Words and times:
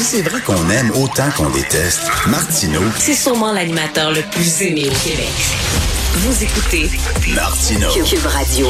Si 0.00 0.06
c'est 0.16 0.22
vrai 0.22 0.40
qu'on 0.40 0.70
aime 0.70 0.90
autant 0.92 1.30
qu'on 1.36 1.50
déteste, 1.50 2.10
Martineau, 2.26 2.80
C'est 2.96 3.12
sûrement 3.12 3.52
l'animateur 3.52 4.10
le 4.10 4.22
plus 4.30 4.62
aimé 4.62 4.86
au 4.86 5.06
Québec. 5.06 5.28
Vous 6.14 6.42
écoutez 6.42 6.88
Martineau. 7.34 7.90
Cube 8.02 8.24
Radio. 8.24 8.68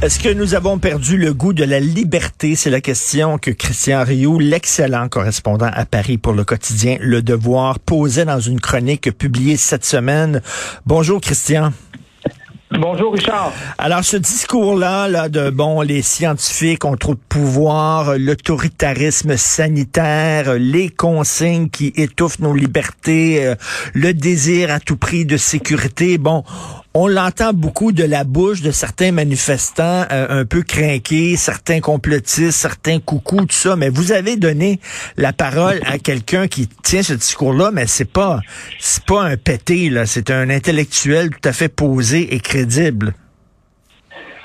Est-ce 0.00 0.18
que 0.18 0.30
nous 0.30 0.54
avons 0.54 0.78
perdu 0.78 1.18
le 1.18 1.34
goût 1.34 1.52
de 1.52 1.64
la 1.64 1.80
liberté? 1.80 2.56
C'est 2.56 2.70
la 2.70 2.80
question 2.80 3.36
que 3.36 3.50
Christian 3.50 4.04
Rioux, 4.04 4.38
l'excellent 4.38 5.10
correspondant 5.10 5.68
à 5.70 5.84
Paris 5.84 6.16
pour 6.16 6.32
le 6.32 6.44
quotidien 6.44 6.96
Le 6.98 7.20
Devoir, 7.20 7.78
posait 7.78 8.24
dans 8.24 8.40
une 8.40 8.58
chronique 8.58 9.10
publiée 9.18 9.58
cette 9.58 9.84
semaine. 9.84 10.40
Bonjour 10.86 11.20
Christian. 11.20 11.74
Bonjour 12.72 13.12
Richard. 13.12 13.52
Alors 13.78 14.02
ce 14.02 14.16
discours-là, 14.16 15.06
là, 15.06 15.28
de 15.28 15.50
bon, 15.50 15.82
les 15.82 16.02
scientifiques 16.02 16.84
ont 16.84 16.96
trop 16.96 17.14
de 17.14 17.20
pouvoir, 17.28 18.18
l'autoritarisme 18.18 19.36
sanitaire, 19.36 20.54
les 20.54 20.88
consignes 20.88 21.68
qui 21.68 21.92
étouffent 21.94 22.40
nos 22.40 22.54
libertés, 22.54 23.46
euh, 23.46 23.54
le 23.94 24.12
désir 24.12 24.72
à 24.72 24.80
tout 24.80 24.96
prix 24.96 25.24
de 25.24 25.36
sécurité. 25.36 26.18
Bon, 26.18 26.42
on 26.98 27.08
l'entend 27.08 27.52
beaucoup 27.52 27.92
de 27.92 28.04
la 28.04 28.24
bouche 28.24 28.62
de 28.62 28.70
certains 28.70 29.12
manifestants 29.12 30.06
euh, 30.10 30.40
un 30.40 30.44
peu 30.46 30.62
craqués, 30.62 31.36
certains 31.36 31.80
complotistes, 31.80 32.58
certains 32.58 33.00
coucous, 33.00 33.44
tout 33.44 33.54
ça. 33.54 33.76
Mais 33.76 33.90
vous 33.90 34.12
avez 34.12 34.38
donné 34.38 34.80
la 35.18 35.34
parole 35.34 35.78
à 35.84 35.98
quelqu'un 35.98 36.48
qui 36.48 36.68
tient 36.68 37.02
ce 37.02 37.12
discours-là, 37.12 37.70
mais 37.70 37.86
c'est 37.86 38.10
pas, 38.10 38.40
c'est 38.80 39.04
pas 39.04 39.24
un 39.24 39.36
pété 39.36 39.90
là, 39.90 40.06
c'est 40.06 40.30
un 40.30 40.48
intellectuel 40.48 41.28
tout 41.28 41.46
à 41.46 41.52
fait 41.52 41.68
posé 41.68 42.34
et 42.34 42.40
crédible. 42.40 43.12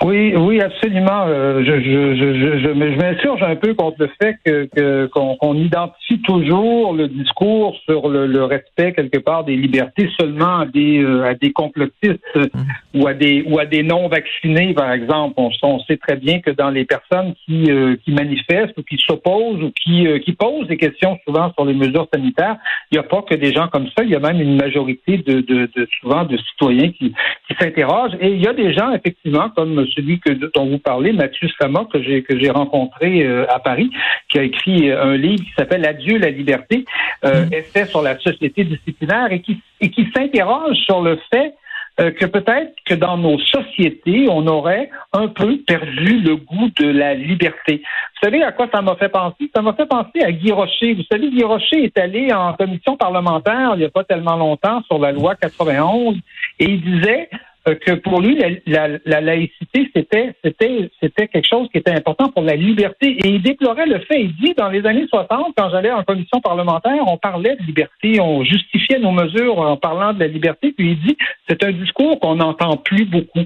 Oui, 0.04 0.34
oui, 0.36 0.60
absolument. 0.62 1.26
Euh, 1.28 1.64
je, 1.64 1.80
je, 1.80 2.16
je, 2.16 2.34
je, 2.40 2.64
je 2.64 2.98
m'insurge 2.98 3.44
un 3.44 3.56
peu 3.56 3.76
contre 3.76 3.98
le 4.00 4.10
fait 4.20 4.36
que 4.44 4.66
que- 4.76 5.06
qu'on 5.14 5.54
identifie 5.56 6.20
toujours 6.24 6.94
le 6.94 7.08
discours 7.08 7.76
sur 7.88 8.10
le, 8.10 8.26
le 8.26 8.44
respect 8.46 8.94
quelque 8.94 9.20
part 9.20 9.44
des 9.44 9.56
libertés 9.56 10.10
seulement 10.20 10.60
à 10.62 10.66
des 10.66 11.04
euh, 11.04 11.24
à 11.26 11.36
des 11.36 11.52
complotistes 11.52 12.20
euh, 12.36 12.48
ou 12.96 13.06
à 13.06 13.14
des 13.14 13.44
ou 13.48 13.60
à 13.60 13.66
des 13.68 13.84
non 13.84 14.08
vaccinés, 14.08 14.74
par 14.74 14.92
exemple. 14.92 15.36
On, 15.38 15.52
on 15.62 15.80
sait 15.82 15.98
très 15.98 16.16
bien 16.16 16.40
que 16.40 16.50
dans 16.50 16.72
les 16.72 16.86
personnes 16.86 17.36
qui 17.46 17.70
euh, 17.70 17.96
qui 18.04 18.12
manifestent 18.12 18.76
ou 18.80 18.84
qui 18.84 18.98
s'opposent 18.98 19.62
ou 19.62 19.72
qui 19.72 20.08
euh, 20.08 20.18
qui 20.18 20.34
posent 20.34 20.68
des 20.68 20.78
questions 20.78 21.20
souvent 21.28 21.54
sur 21.54 21.64
les 21.66 21.76
mesures 21.76 22.08
sanitaires, 22.12 22.58
il 22.92 22.96
n'y 22.96 23.00
a 23.00 23.04
pas 23.08 23.22
que 23.22 23.36
des 23.36 23.54
gens 23.54 23.68
comme 23.68 23.86
ça. 23.96 24.04
Il 24.04 24.10
y 24.10 24.16
a 24.16 24.20
même 24.20 24.42
une 24.42 24.56
majorité 24.56 25.18
de, 25.20 25.42
de, 25.42 25.70
de 25.76 25.88
souvent 26.00 26.24
de 26.24 26.38
citoyens 26.38 26.90
qui 26.92 27.14
qui 27.52 27.64
s'interrogent. 27.64 28.16
Et 28.20 28.30
il 28.30 28.42
y 28.42 28.48
a 28.48 28.54
des 28.54 28.74
gens 28.74 28.92
effectivement 28.92 29.50
comme 29.50 29.86
celui 29.96 30.20
que 30.20 30.32
dont 30.32 30.66
vous 30.66 30.80
parlez, 30.80 31.12
Mathieu 31.14 31.48
Slama, 31.50 31.86
que 31.92 32.02
j'ai 32.02 32.24
que 32.24 32.40
j'ai 32.40 32.50
rencontré 32.50 33.24
euh, 33.24 33.46
à 33.50 33.60
Paris, 33.60 33.92
qui 34.30 34.40
a 34.40 34.44
écrit 34.44 34.90
euh, 34.90 35.04
un 35.04 35.18
livre 35.18 35.44
qui 35.44 35.52
s'appelle 35.58 35.86
Adieu 35.86 36.18
la 36.18 36.30
liberté, 36.30 36.86
euh, 37.26 37.46
essai 37.52 37.86
sur 37.86 38.02
la 38.02 38.18
société 38.20 38.64
disciplinaire, 38.64 39.32
et 39.32 39.42
qui 39.42 39.62
et 39.80 39.90
qui 39.90 40.08
s'interroge 40.16 40.78
sur 40.78 41.02
le 41.02 41.20
fait 41.32 41.54
euh, 42.02 42.12
que 42.12 42.26
peut-être 42.26 42.74
que 42.86 42.96
dans 42.96 43.18
nos 43.18 43.38
sociétés, 43.40 44.28
on 44.30 44.48
aurait 44.48 44.90
un 45.14 45.28
peu 45.28 45.58
perdu 45.68 46.20
le 46.20 46.36
goût 46.36 46.70
de 46.80 46.88
la 46.88 47.14
liberté. 47.14 47.78
Vous 47.84 48.28
savez 48.28 48.44
à 48.44 48.52
quoi 48.52 48.68
ça 48.74 48.82
m'a 48.82 48.96
fait 48.96 49.10
penser? 49.10 49.50
Ça 49.56 49.62
m'a 49.62 49.74
fait 49.74 49.86
penser 49.86 50.22
à 50.24 50.32
Guy 50.32 50.52
Rocher. 50.52 50.94
Vous 50.94 51.04
savez, 51.12 51.30
Guy 51.30 51.44
Rocher 51.44 51.84
est 51.84 51.98
allé 51.98 52.34
en 52.34 52.54
commission 52.54 52.98
parlementaire 52.98 53.72
il 53.74 53.80
n'y 53.80 53.86
a 53.86 53.90
pas 53.90 54.04
tellement 54.04 54.36
longtemps 54.36 54.82
sur 54.84 55.00
la 55.00 55.12
loi 55.12 55.36
91 55.36 56.18
et 56.60 56.66
il 56.66 56.82
disait 56.82 57.30
que 57.66 57.92
pour 57.94 58.22
lui, 58.22 58.36
la, 58.38 58.50
la- 58.66 58.98
la 59.06 59.22
laïcité, 59.22 59.90
c'était, 59.96 60.34
c'était, 60.44 60.90
c'était 61.00 61.28
quelque 61.28 61.48
chose 61.48 61.68
qui 61.72 61.78
était 61.78 61.92
important 61.92 62.30
pour 62.30 62.42
la 62.44 62.56
liberté. 62.56 63.18
Et 63.24 63.30
il 63.30 63.42
déplorait 63.42 63.86
le 63.86 64.00
fait, 64.00 64.22
il 64.22 64.36
dit, 64.38 64.54
dans 64.58 64.70
les 64.70 64.86
années 64.86 65.06
60, 65.08 65.54
quand 65.56 65.70
j'allais 65.70 65.92
en 65.92 66.04
commission 66.04 66.42
parlementaire, 66.42 67.04
on 67.08 67.18
parlait 67.18 67.56
de 67.58 67.64
liberté, 67.64 68.20
on 68.20 68.44
justifiait 68.44 69.00
nos 69.00 69.12
mesures 69.12 69.60
en 69.60 69.78
parlant 69.78 70.14
de 70.14 70.20
la 70.20 70.28
liberté, 70.28 70.72
puis 70.76 70.92
il 70.92 71.00
dit, 71.08 71.18
c'est 71.48 71.64
un 71.64 71.72
discours 71.72 72.20
qu'on 72.20 72.36
n'entend 72.36 72.78
plus 72.78 73.06
beaucoup. 73.06 73.46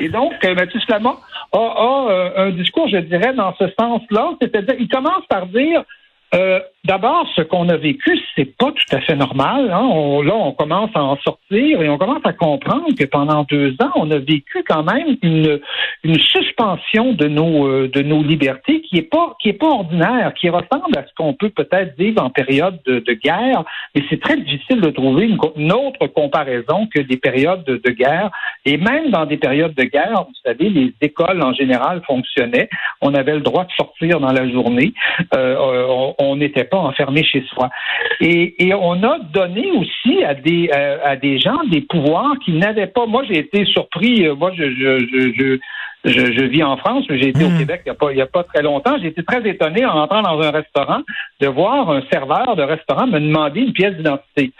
Et 0.00 0.08
donc, 0.10 0.32
euh, 0.44 0.54
Mathieu 0.54 0.80
Slama 0.80 1.14
a, 1.52 1.56
a, 1.58 2.06
euh, 2.10 2.30
un 2.48 2.50
discours, 2.50 2.88
je 2.88 2.98
dirais, 2.98 3.32
dans 3.34 3.54
ce 3.56 3.64
sens-là, 3.78 4.34
c'est-à-dire, 4.42 4.74
il 4.78 4.88
commence 4.88 5.24
par 5.28 5.46
dire, 5.46 5.82
euh, 6.34 6.60
D'abord, 6.84 7.26
ce 7.34 7.40
qu'on 7.40 7.70
a 7.70 7.78
vécu, 7.78 8.18
c'est 8.36 8.56
pas 8.58 8.70
tout 8.70 8.94
à 8.94 9.00
fait 9.00 9.16
normal. 9.16 9.70
Hein. 9.72 9.88
Là, 10.22 10.34
on 10.34 10.52
commence 10.52 10.90
à 10.94 11.02
en 11.02 11.16
sortir 11.16 11.80
et 11.80 11.88
on 11.88 11.96
commence 11.96 12.20
à 12.24 12.34
comprendre 12.34 12.88
que 12.98 13.04
pendant 13.04 13.44
deux 13.44 13.74
ans, 13.80 13.90
on 13.96 14.10
a 14.10 14.18
vécu 14.18 14.62
quand 14.68 14.82
même 14.82 15.16
une, 15.22 15.60
une 16.02 16.18
suspension 16.18 17.14
de 17.14 17.26
nos 17.26 17.66
euh, 17.66 17.88
de 17.88 18.02
nos 18.02 18.22
libertés 18.22 18.82
qui 18.82 18.98
est 18.98 19.10
pas 19.10 19.34
qui 19.40 19.48
est 19.48 19.54
pas 19.54 19.68
ordinaire, 19.68 20.34
qui 20.34 20.50
ressemble 20.50 20.98
à 20.98 21.06
ce 21.06 21.14
qu'on 21.16 21.32
peut 21.32 21.48
peut-être 21.48 21.96
vivre 21.96 22.22
en 22.22 22.28
période 22.28 22.78
de, 22.84 23.00
guerre. 23.14 23.64
Mais 23.94 24.02
c'est 24.10 24.20
très 24.20 24.36
difficile 24.36 24.82
de 24.82 24.90
trouver 24.90 25.34
une, 25.56 25.72
autre 25.72 26.06
comparaison 26.08 26.86
que 26.94 27.00
des 27.00 27.16
périodes 27.16 27.64
de, 27.64 27.90
guerre. 27.92 28.30
Et 28.66 28.76
même 28.76 29.10
dans 29.10 29.24
des 29.24 29.38
périodes 29.38 29.74
de 29.74 29.84
guerre, 29.84 30.26
vous 30.28 30.34
savez, 30.44 30.68
les 30.68 30.92
écoles 31.00 31.42
en 31.42 31.54
général 31.54 32.02
fonctionnaient. 32.06 32.68
On 33.00 33.14
avait 33.14 33.34
le 33.34 33.40
droit 33.40 33.64
de 33.64 33.72
sortir 33.72 34.20
dans 34.20 34.32
la 34.32 34.46
journée. 34.50 34.92
Euh, 35.34 35.86
on- 35.88 36.14
on 36.18 36.36
n'était 36.36 36.64
pas 36.64 36.73
enfermé 36.80 37.22
chez 37.24 37.42
soi. 37.52 37.70
Et, 38.20 38.66
et 38.66 38.74
on 38.74 39.02
a 39.02 39.18
donné 39.32 39.70
aussi 39.72 40.22
à 40.24 40.34
des 40.34 40.70
euh, 40.74 40.98
à 41.04 41.16
des 41.16 41.38
gens 41.38 41.62
des 41.70 41.80
pouvoirs 41.82 42.34
qu'ils 42.44 42.58
n'avaient 42.58 42.86
pas. 42.86 43.06
Moi, 43.06 43.22
j'ai 43.28 43.38
été 43.38 43.64
surpris. 43.64 44.26
euh, 44.26 44.34
Moi, 44.34 44.52
je 44.56 44.64
je 44.64 45.58
je, 46.06 46.32
je 46.32 46.44
vis 46.44 46.62
en 46.62 46.76
France, 46.76 47.06
mais 47.08 47.18
j'ai 47.18 47.28
été 47.28 47.42
Hmm. 47.44 47.54
au 47.54 47.58
Québec 47.58 47.80
il 47.86 47.88
n'y 47.88 47.92
a, 47.92 47.94
pas- 47.94 48.12
il 48.12 48.18
y 48.18 48.22
a 48.22 48.26
pas 48.26 48.42
très 48.44 48.62
longtemps. 48.62 48.96
J'ai 49.00 49.08
été 49.08 49.22
très 49.24 49.46
étonné 49.48 49.86
en 49.86 49.96
entrant 50.02 50.20
dans 50.20 50.38
un 50.42 50.50
restaurant 50.50 51.00
de 51.40 51.46
voir 51.46 51.90
un 51.90 52.02
serveur 52.12 52.56
de 52.56 52.62
restaurant 52.62 53.06
me 53.06 53.18
demander 53.20 53.60
une 53.62 53.72
pièce 53.72 53.94
d'identité. 53.96 54.52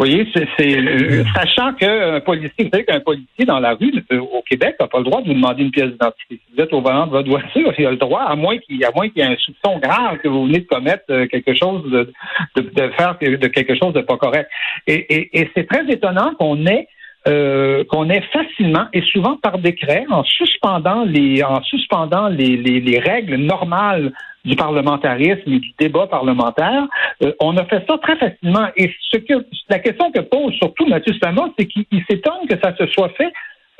Vous 0.00 0.06
voyez, 0.06 0.26
c'est, 0.34 0.78
euh, 0.78 1.24
sachant 1.34 1.74
qu'un 1.74 2.20
policier, 2.20 2.64
vous 2.64 2.70
savez 2.72 2.86
qu'un 2.86 3.00
policier 3.00 3.44
dans 3.44 3.58
la 3.60 3.74
rue 3.74 3.92
euh, 4.10 4.18
au 4.18 4.40
Québec 4.48 4.76
n'a 4.80 4.86
pas 4.86 4.96
le 4.96 5.04
droit 5.04 5.20
de 5.20 5.26
vous 5.26 5.34
demander 5.34 5.62
une 5.62 5.70
pièce 5.70 5.90
d'identité. 5.90 6.36
Si 6.36 6.54
vous 6.56 6.62
êtes 6.62 6.72
au 6.72 6.80
volant 6.80 7.06
de 7.06 7.10
votre 7.10 7.28
voiture, 7.28 7.74
il 7.76 7.84
a 7.84 7.90
le 7.90 7.98
droit, 7.98 8.22
à 8.22 8.34
moins 8.34 8.56
qu'il, 8.56 8.76
y 8.76 8.82
ait 8.82 9.22
un 9.22 9.36
soupçon 9.36 9.78
grave 9.78 10.16
que 10.22 10.28
vous 10.28 10.46
venez 10.46 10.60
de 10.60 10.66
commettre 10.66 11.04
euh, 11.10 11.26
quelque 11.26 11.52
chose 11.52 11.82
de, 11.90 12.10
de, 12.56 12.88
faire 12.96 13.18
de 13.20 13.46
quelque 13.48 13.74
chose 13.76 13.92
de 13.92 14.00
pas 14.00 14.16
correct. 14.16 14.48
Et 14.86 15.50
c'est 15.54 15.68
très 15.68 15.86
étonnant 15.92 16.32
qu'on 16.38 16.64
ait 16.64 16.88
euh, 17.28 17.84
qu'on 17.84 18.08
ait 18.08 18.22
facilement 18.32 18.86
et 18.94 19.02
souvent 19.02 19.36
par 19.36 19.58
décret, 19.58 20.06
en 20.08 20.24
suspendant 20.24 21.04
les 21.04 21.42
en 21.42 21.62
suspendant 21.62 22.28
les, 22.28 22.56
les, 22.56 22.80
les 22.80 22.98
règles 22.98 23.34
normales 23.34 24.14
du 24.44 24.56
parlementarisme 24.56 25.52
et 25.52 25.58
du 25.58 25.72
débat 25.78 26.06
parlementaire, 26.06 26.86
euh, 27.22 27.32
on 27.40 27.56
a 27.56 27.64
fait 27.64 27.84
ça 27.88 27.98
très 27.98 28.16
facilement. 28.16 28.68
Et 28.76 28.90
ce 29.10 29.18
que 29.18 29.46
la 29.68 29.78
question 29.78 30.10
que 30.10 30.20
pose 30.20 30.54
surtout 30.54 30.86
Mathieu 30.86 31.12
Slama, 31.14 31.50
c'est 31.58 31.66
qu'il 31.66 31.84
il 31.90 32.02
s'étonne 32.08 32.46
que 32.48 32.58
ça 32.62 32.74
se 32.76 32.86
soit 32.86 33.10
fait 33.10 33.32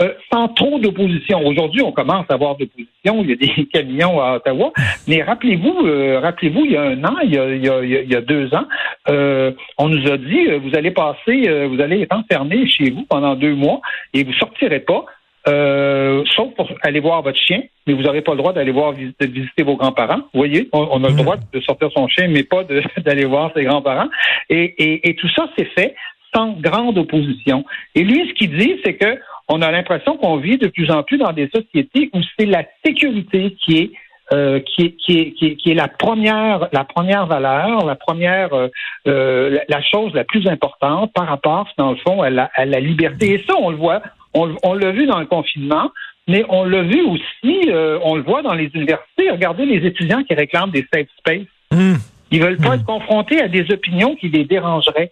euh, 0.02 0.14
sans 0.32 0.48
trop 0.48 0.78
d'opposition. 0.78 1.46
Aujourd'hui, 1.46 1.82
on 1.82 1.92
commence 1.92 2.24
à 2.30 2.34
avoir 2.34 2.56
d'opposition. 2.56 3.22
Il 3.22 3.30
y 3.30 3.32
a 3.32 3.36
des 3.36 3.66
camions 3.72 4.20
à 4.20 4.36
Ottawa. 4.36 4.72
Mais 5.06 5.22
rappelez-vous, 5.22 5.86
euh, 5.86 6.20
rappelez-vous, 6.20 6.64
il 6.64 6.72
y 6.72 6.76
a 6.76 6.82
un 6.82 7.04
an, 7.04 7.16
il 7.22 7.34
y 7.34 7.38
a, 7.38 7.54
il 7.54 7.64
y 7.64 7.68
a, 7.68 7.82
il 7.82 8.10
y 8.10 8.16
a 8.16 8.20
deux 8.20 8.54
ans, 8.54 8.66
euh, 9.08 9.52
on 9.78 9.88
nous 9.88 10.10
a 10.10 10.16
dit 10.16 10.46
euh, 10.48 10.58
vous 10.58 10.76
allez 10.76 10.90
passer, 10.90 11.48
euh, 11.48 11.68
vous 11.68 11.80
allez 11.80 12.02
être 12.02 12.16
enfermé 12.16 12.66
chez 12.68 12.90
vous 12.90 13.04
pendant 13.08 13.34
deux 13.34 13.54
mois 13.54 13.80
et 14.14 14.24
vous 14.24 14.32
sortirez 14.34 14.80
pas. 14.80 15.04
Euh, 15.48 16.22
sauf 16.36 16.54
pour 16.54 16.70
aller 16.82 17.00
voir 17.00 17.22
votre 17.22 17.38
chien, 17.38 17.62
mais 17.86 17.94
vous 17.94 18.02
n'aurez 18.02 18.20
pas 18.20 18.32
le 18.32 18.38
droit 18.38 18.52
d'aller 18.52 18.72
voir 18.72 18.92
de 18.92 19.26
visiter 19.26 19.62
vos 19.62 19.76
grands-parents. 19.76 20.20
Vous 20.34 20.40
voyez, 20.40 20.68
on, 20.72 20.86
on 20.90 21.04
a 21.04 21.08
le 21.08 21.14
droit 21.14 21.36
de 21.36 21.60
sortir 21.60 21.90
son 21.94 22.08
chien, 22.08 22.28
mais 22.28 22.42
pas 22.42 22.64
d'aller 22.98 23.24
voir 23.24 23.50
ses 23.56 23.64
grands-parents. 23.64 24.08
Et, 24.50 24.64
et, 24.76 25.08
et 25.08 25.14
tout 25.14 25.28
ça, 25.30 25.48
c'est 25.56 25.64
fait 25.64 25.94
sans 26.34 26.52
grande 26.60 26.98
opposition. 26.98 27.64
Et 27.94 28.04
lui, 28.04 28.28
ce 28.28 28.34
qu'il 28.34 28.56
dit, 28.56 28.76
c'est 28.84 28.94
que 28.94 29.18
on 29.48 29.62
a 29.62 29.70
l'impression 29.70 30.16
qu'on 30.16 30.36
vit 30.36 30.58
de 30.58 30.68
plus 30.68 30.90
en 30.90 31.02
plus 31.02 31.18
dans 31.18 31.32
des 31.32 31.50
sociétés 31.52 32.10
où 32.12 32.20
c'est 32.38 32.46
la 32.46 32.64
sécurité 32.84 33.56
qui 33.64 33.78
est 33.78 33.90
euh, 34.32 34.60
qui, 34.60 34.82
est, 34.82 34.90
qui, 34.92 35.18
est, 35.18 35.32
qui, 35.32 35.46
est, 35.46 35.56
qui 35.56 35.70
est 35.72 35.74
la 35.74 35.88
première 35.88 36.68
la 36.70 36.84
première 36.84 37.26
valeur, 37.26 37.84
la 37.84 37.96
première 37.96 38.54
euh, 38.54 38.68
euh, 39.08 39.50
la, 39.50 39.62
la 39.68 39.82
chose 39.82 40.14
la 40.14 40.22
plus 40.22 40.46
importante 40.46 41.12
par 41.12 41.26
rapport, 41.26 41.66
dans 41.76 41.90
le 41.90 41.96
fond, 41.96 42.22
à 42.22 42.30
la, 42.30 42.48
à 42.54 42.64
la 42.64 42.78
liberté. 42.78 43.34
Et 43.34 43.38
ça, 43.38 43.54
on 43.58 43.70
le 43.70 43.76
voit, 43.76 44.00
on, 44.34 44.54
on 44.62 44.74
l'a 44.74 44.90
vu 44.92 45.06
dans 45.06 45.18
le 45.20 45.26
confinement, 45.26 45.90
mais 46.28 46.44
on 46.48 46.64
l'a 46.64 46.82
vu 46.82 47.02
aussi, 47.02 47.68
euh, 47.68 47.98
on 48.02 48.14
le 48.16 48.22
voit 48.22 48.42
dans 48.42 48.54
les 48.54 48.70
universités. 48.74 49.30
Regardez 49.30 49.64
les 49.66 49.86
étudiants 49.86 50.22
qui 50.22 50.34
réclament 50.34 50.70
des 50.70 50.86
safe 50.92 51.08
space. 51.18 51.46
Hum. 51.72 51.98
Ils 52.30 52.40
veulent 52.40 52.58
pas 52.58 52.76
être 52.76 52.84
confrontés 52.84 53.40
à 53.40 53.48
des 53.48 53.72
opinions 53.72 54.14
qui 54.14 54.28
les 54.28 54.44
dérangeraient. 54.44 55.10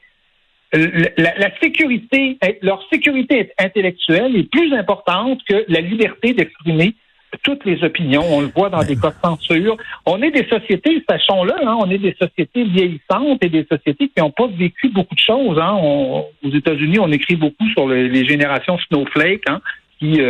La, 0.73 0.87
la- 1.17 1.39
la 1.39 1.59
sécurité, 1.61 2.39
leur 2.63 2.81
sécurité 2.93 3.51
intellectuelle 3.59 4.37
est 4.37 4.51
plus 4.51 4.73
importante 4.75 5.41
que 5.49 5.65
la 5.69 5.81
liberté 5.81 6.35
d'exprimer 6.35 6.95
toutes 7.43 7.65
les 7.65 7.83
opinions. 7.85 8.25
On 8.31 8.41
le 8.41 8.51
voit 8.55 8.71
dans 8.71 8.83
des 8.83 8.97
cas 8.97 9.11
de 9.11 9.15
censure. 9.23 9.77
On 10.07 10.21
est 10.23 10.31
des 10.31 10.47
sociétés, 10.49 11.03
sachons-le, 11.09 11.53
hein, 11.67 11.77
on 11.81 11.91
est 11.91 11.99
des 11.99 12.15
sociétés 12.21 12.65
vieillissantes 12.65 13.43
et 13.45 13.49
des 13.49 13.67
sociétés 13.71 14.09
qui 14.09 14.21
n'ont 14.21 14.31
pas 14.31 14.47
vécu 14.47 14.89
beaucoup 14.89 15.15
de 15.15 15.21
choses. 15.21 15.59
Hein. 15.61 15.77
On- 15.81 16.25
aux 16.45 16.51
États-Unis, 16.51 16.99
on 17.01 17.11
écrit 17.13 17.37
beaucoup 17.37 17.69
sur 17.77 17.87
le- 17.87 18.07
les 18.09 18.27
générations 18.27 18.79
snowflake. 18.89 19.43
Hein. 19.49 19.61
qui 20.01 20.21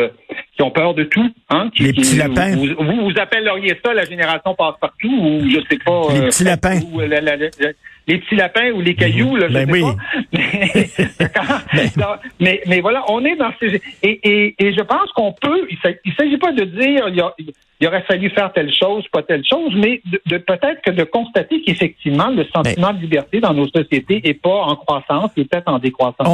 qui 0.56 0.62
ont 0.62 0.70
peur 0.70 0.94
de 0.94 1.04
tout, 1.04 1.30
hein, 1.50 1.68
les 1.78 1.92
petits 1.92 2.16
lapins. 2.16 2.56
Vous, 2.56 2.68
vous, 2.78 3.12
appelleriez 3.18 3.74
ça 3.84 3.92
la 3.92 4.06
génération 4.06 4.54
passe-partout 4.54 5.10
ou 5.12 5.40
je 5.50 5.58
sais 5.70 5.78
pas. 5.84 6.04
Les 6.14 6.20
petits 6.28 6.44
lapins. 6.44 6.80
Les 8.08 8.18
petits 8.18 8.34
lapins 8.34 8.72
ou 8.72 8.80
les 8.80 8.94
cailloux, 8.94 9.36
là, 9.36 9.48
je 9.48 9.54
ben 9.54 9.66
sais 9.66 9.72
oui. 9.72 9.82
pas. 9.82 9.94
Mais, 12.40 12.62
mais, 12.66 12.80
voilà, 12.80 13.04
on 13.08 13.24
est 13.24 13.36
dans 13.36 13.52
ces 13.60 13.80
et, 14.02 14.20
et, 14.22 14.54
et 14.58 14.72
je 14.72 14.80
pense 14.82 15.10
qu'on 15.12 15.32
peut. 15.32 15.66
Il 16.04 16.12
s'agit 16.14 16.38
pas 16.38 16.52
de 16.52 16.64
dire 16.64 17.08
il 17.08 17.16
y 17.16 17.20
a, 17.20 17.34
il 17.80 17.86
aurait 17.86 18.02
fallu 18.02 18.28
faire 18.30 18.52
telle 18.52 18.72
chose, 18.72 19.04
pas 19.12 19.22
telle 19.22 19.44
chose, 19.48 19.72
mais 19.76 20.02
de, 20.26 20.38
peut-être 20.38 20.82
que 20.84 20.90
de 20.90 21.04
constater 21.04 21.62
qu'effectivement, 21.62 22.28
le 22.28 22.44
sentiment 22.54 22.92
de 22.92 23.00
liberté 23.00 23.40
dans 23.40 23.54
nos 23.54 23.68
sociétés 23.68 24.20
est 24.24 24.34
pas 24.34 24.62
en 24.62 24.74
croissance, 24.74 25.30
il 25.36 25.42
est 25.42 25.46
peut-être 25.46 25.68
en 25.68 25.78
décroissance. 25.78 26.26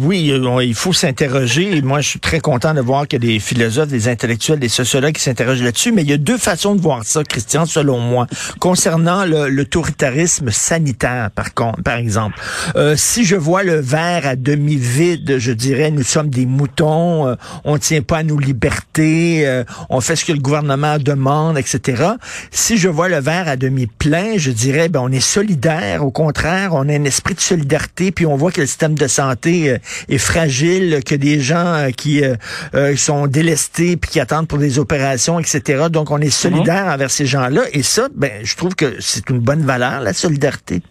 oui, 0.00 0.32
il 0.62 0.74
faut 0.74 0.92
s'interroger. 0.92 1.82
Moi, 1.82 2.00
je 2.00 2.08
suis 2.08 2.20
très 2.20 2.38
content 2.38 2.72
de 2.72 2.80
voir 2.80 3.08
qu'il 3.08 3.24
y 3.24 3.26
a 3.28 3.32
des 3.32 3.40
philosophes, 3.40 3.88
des 3.88 4.08
intellectuels, 4.08 4.60
des 4.60 4.68
sociologues 4.68 5.14
qui 5.14 5.22
s'interrogent 5.22 5.62
là-dessus, 5.62 5.90
mais 5.90 6.02
il 6.02 6.10
y 6.10 6.12
a 6.12 6.18
deux 6.18 6.38
façons 6.38 6.76
de 6.76 6.80
voir 6.80 7.02
ça, 7.02 7.24
Christian, 7.24 7.66
selon 7.66 7.98
moi. 7.98 8.26
Concernant 8.60 9.24
l'autoritarisme 9.24 10.50
sanitaire, 10.50 11.30
par 11.34 11.52
contre, 11.54 11.82
par 11.82 11.96
exemple. 11.96 12.38
Euh, 12.76 12.94
si 12.96 13.24
je 13.24 13.36
vois 13.36 13.64
le 13.64 13.80
verre 13.80 14.26
à 14.26 14.36
demi 14.36 14.76
vide, 14.76 15.38
je 15.38 15.52
dirais, 15.52 15.90
nous 15.90 16.04
sommes 16.04 16.30
des 16.30 16.46
moutons, 16.46 17.26
euh, 17.26 17.34
on 17.64 17.78
tient 17.78 18.02
pas 18.02 18.18
à 18.18 18.22
nos 18.22 18.38
libertés, 18.38 19.46
euh, 19.46 19.64
on 19.88 20.00
fait 20.00 20.14
ce 20.14 20.24
que 20.24 20.32
le 20.32 20.38
gouvernement 20.38 20.59
demande, 20.62 21.58
etc. 21.58 22.02
Si 22.50 22.78
je 22.78 22.88
vois 22.88 23.08
le 23.08 23.20
verre 23.20 23.48
à 23.48 23.56
demi 23.56 23.86
plein, 23.86 24.36
je 24.36 24.50
dirais, 24.50 24.88
ben, 24.88 25.00
on 25.00 25.10
est 25.12 25.20
solidaire. 25.20 26.04
Au 26.04 26.10
contraire, 26.10 26.74
on 26.74 26.88
a 26.88 26.92
un 26.92 27.04
esprit 27.04 27.34
de 27.34 27.40
solidarité, 27.40 28.12
puis 28.12 28.26
on 28.26 28.36
voit 28.36 28.52
que 28.52 28.60
le 28.60 28.66
système 28.66 28.94
de 28.94 29.06
santé 29.06 29.70
euh, 29.70 29.78
est 30.08 30.18
fragile, 30.18 31.02
que 31.04 31.14
des 31.14 31.40
gens 31.40 31.66
euh, 31.66 31.90
qui 31.90 32.22
euh, 32.24 32.96
sont 32.96 33.26
délestés 33.26 33.96
puis 33.96 34.10
qui 34.10 34.20
attendent 34.20 34.48
pour 34.48 34.58
des 34.58 34.78
opérations, 34.78 35.38
etc. 35.38 35.86
Donc, 35.90 36.10
on 36.10 36.18
est 36.18 36.30
solidaire 36.30 36.86
mhm. 36.86 36.92
envers 36.92 37.10
ces 37.10 37.26
gens-là. 37.26 37.62
Et 37.72 37.82
ça, 37.82 38.08
ben, 38.14 38.30
je 38.42 38.56
trouve 38.56 38.74
que 38.74 38.96
c'est 39.00 39.28
une 39.30 39.40
bonne 39.40 39.64
valeur, 39.64 40.00
la 40.00 40.12
solidarité. 40.12 40.82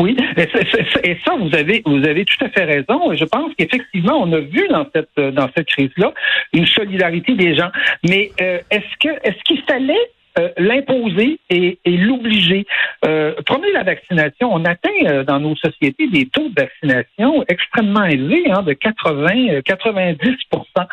Oui, 0.00 0.16
et 1.04 1.16
ça, 1.24 1.36
vous 1.38 1.54
avez, 1.54 1.82
vous 1.84 2.04
avez 2.06 2.24
tout 2.24 2.42
à 2.44 2.48
fait 2.48 2.64
raison. 2.64 3.12
Je 3.12 3.24
pense 3.24 3.52
qu'effectivement, 3.58 4.22
on 4.22 4.32
a 4.32 4.40
vu 4.40 4.66
dans 4.70 4.86
cette, 4.94 5.34
dans 5.34 5.48
cette 5.54 5.66
crise-là 5.66 6.12
une 6.52 6.66
solidarité 6.66 7.34
des 7.34 7.54
gens. 7.54 7.70
Mais 8.08 8.30
euh, 8.40 8.58
est-ce 8.70 8.96
que, 8.98 9.08
est-ce 9.22 9.42
qu'il 9.44 9.62
fallait 9.62 10.10
euh, 10.38 10.48
l'imposer 10.56 11.38
et, 11.50 11.78
l'obliger? 11.84 12.66
Euh, 13.04 13.34
prenez 13.44 13.72
la 13.72 13.82
vaccination. 13.82 14.50
On 14.52 14.64
atteint 14.64 14.88
euh, 15.04 15.24
dans 15.24 15.38
nos 15.38 15.56
sociétés 15.56 16.08
des 16.08 16.26
taux 16.26 16.48
de 16.48 16.54
vaccination 16.60 17.44
extrêmement 17.48 18.04
élevés, 18.04 18.50
hein, 18.50 18.62
de 18.62 18.72
80, 18.72 19.60
90% 19.60 20.86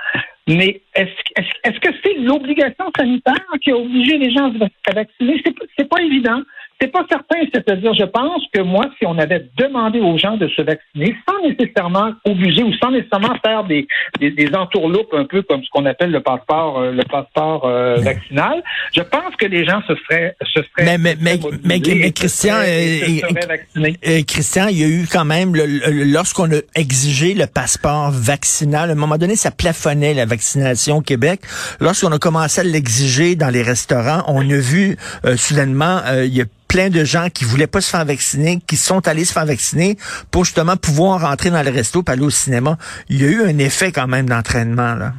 mais 0.48 0.82
est-ce 0.96 1.12
est 1.38 1.72
-ce 1.72 1.80
que 1.80 1.94
c'est 2.02 2.14
l'obligation 2.20 2.86
sanitaire 2.98 3.46
qui 3.62 3.72
a 3.72 3.76
obligé 3.76 4.18
les 4.18 4.32
gens 4.32 4.50
à 4.90 4.94
vacciner? 4.94 5.44
C'est 5.78 5.90
pas 5.90 6.02
évident. 6.02 6.42
C'est 6.80 6.92
pas 6.92 7.04
certain, 7.10 7.40
c'est-à-dire, 7.52 7.94
je 7.96 8.04
pense 8.04 8.44
que 8.54 8.62
moi, 8.62 8.86
si 9.00 9.06
on 9.08 9.18
avait 9.18 9.50
demandé 9.58 10.00
aux 10.00 10.18
gens 10.18 10.38
de 10.38 10.48
se 10.50 10.62
vacciner 10.62 11.16
sans 11.28 11.48
nécessairement 11.48 12.12
obliger 12.24 12.62
ou 12.62 12.72
sans 12.74 12.92
nécessairement 12.92 13.36
faire 13.44 13.64
des, 13.64 13.88
des, 14.20 14.30
des 14.30 14.54
entourloupes 14.54 15.12
un 15.14 15.26
peu 15.26 15.42
comme 15.42 15.64
ce 15.64 15.70
qu'on 15.72 15.88
appelle 15.88 16.12
le 16.12 16.20
passeport, 16.20 16.80
euh, 16.80 16.92
le 16.92 17.04
passeport 17.04 17.66
euh, 17.66 17.96
vaccinal, 17.96 18.62
je 18.96 19.02
pense 19.02 19.36
que 19.40 19.48
les 19.48 19.66
gens 19.66 19.82
se 19.88 19.96
seraient, 19.96 20.36
se 20.42 20.62
seraient. 20.62 20.98
Mais, 20.98 20.98
mais, 21.00 21.16
mais, 21.20 21.40
mais, 21.64 22.12
Christian, 22.12 22.58
euh, 22.58 24.22
Christian, 24.28 24.68
il 24.68 24.78
y 24.78 24.84
a 24.84 24.88
eu 24.88 25.08
quand 25.12 25.26
même, 25.26 25.56
lorsqu'on 25.56 26.52
a 26.52 26.60
exigé 26.76 27.34
le 27.34 27.48
passeport 27.48 28.12
vaccinal, 28.12 28.90
à 28.90 28.94
un 28.94 28.96
moment 28.96 29.18
donné, 29.18 29.36
ça 29.36 29.50
plafonnait 29.50 30.14
la 30.14 30.26
vaccination 30.26 30.98
au 30.98 31.02
Québec. 31.02 31.42
Lorsqu'on 31.80 32.12
a 32.12 32.20
commencé 32.20 32.62
à 32.62 32.64
l'exiger 32.64 33.36
dans 33.36 33.50
les 33.50 33.64
restaurants, 33.64 34.24
on 34.28 34.42
a 34.42 34.58
vu 34.58 34.96
soudainement, 35.38 36.02
il 36.24 36.36
y 36.36 36.42
a 36.42 36.46
plein 36.68 36.90
de 36.90 37.04
gens 37.04 37.28
qui 37.34 37.46
voulaient 37.46 37.68
pas 37.68 37.82
se 37.82 37.90
faire 37.90 38.06
vacciner, 38.06 38.60
qui 38.68 38.76
sont 38.76 39.08
allés 39.08 39.26
se 39.26 39.34
faire 39.34 39.46
vacciner 39.46 39.98
pour 40.32 40.46
justement 40.46 40.76
pouvoir 40.78 41.22
rentrer 41.22 41.50
dans 41.50 41.64
le 41.64 41.72
resto, 41.72 42.04
et 42.08 42.12
aller 42.12 42.22
au 42.22 42.30
cinéma. 42.30 42.78
Il 43.10 43.22
y 43.22 43.26
a 43.26 43.30
eu 43.30 43.44
un 43.44 43.58
effet 43.58 43.92
quand 43.92 44.08
même 44.08 44.28
d'entraînement 44.28 44.96
là. 44.96 45.14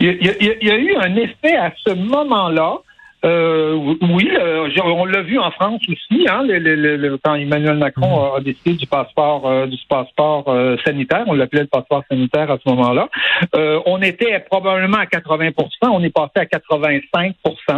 Il 0.00 0.08
y, 0.08 0.70
a, 0.70 0.76
eu 0.76 0.96
un 0.96 1.16
effet 1.16 1.56
à 1.56 1.72
ce 1.84 1.94
moment-là. 1.94 2.78
Euh, 3.24 3.96
oui, 4.02 4.28
euh, 4.38 4.68
on 4.84 5.04
l'a 5.06 5.22
vu 5.22 5.38
en 5.38 5.50
France 5.50 5.80
aussi, 5.88 6.26
hein, 6.28 6.42
le, 6.46 7.16
quand 7.16 7.34
Emmanuel 7.34 7.78
Macron 7.78 8.06
mm-hmm. 8.06 8.36
a 8.36 8.40
décidé 8.40 8.74
du 8.74 8.86
passeport 8.86 9.48
euh, 9.48 9.66
du 9.66 9.78
passeport 9.88 10.44
sanitaire, 10.84 11.24
on 11.26 11.32
l'appelait 11.32 11.62
le 11.62 11.66
passeport 11.68 12.02
sanitaire 12.10 12.50
à 12.50 12.58
ce 12.62 12.68
moment-là. 12.70 13.08
on 13.86 14.00
était 14.02 14.38
probablement 14.40 14.98
à 14.98 15.06
80% 15.06 15.52
on 15.82 16.02
est 16.02 16.10
passé 16.10 16.32
à 16.36 16.44
85% 16.44 17.32